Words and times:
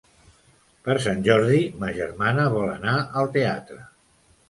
Per 0.87 0.95
Sant 1.03 1.21
Jordi 1.27 1.61
ma 1.83 1.93
germana 2.01 2.49
vol 2.57 2.75
anar 2.75 2.99
al 3.23 3.33
teatre. 3.41 3.83